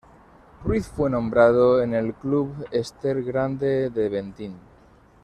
Ruiz 0.65 0.87
fue 0.87 1.11
formado 1.11 1.79
en 1.83 1.93
el 1.93 2.15
club 2.15 2.65
Esther 2.71 3.21
Grande 3.23 3.91
de 3.91 4.09
Bentín. 4.09 4.55